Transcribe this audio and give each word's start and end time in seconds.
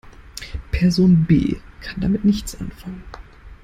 Person 0.71 1.25
B 1.25 1.57
kann 1.83 2.01
damit 2.01 2.25
nichts 2.25 2.55
anfangen. 2.59 3.03